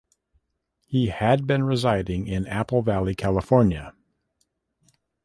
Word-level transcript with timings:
He 0.87 1.09
had 1.09 1.45
been 1.45 1.63
residing 1.63 2.25
in 2.25 2.47
Apple 2.47 2.81
Valley, 2.81 3.13
California. 3.13 3.93